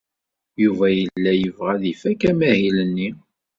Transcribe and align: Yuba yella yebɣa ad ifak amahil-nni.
Yuba 0.63 0.87
yella 0.97 1.31
yebɣa 1.35 1.71
ad 1.75 1.83
ifak 1.93 2.21
amahil-nni. 2.31 3.09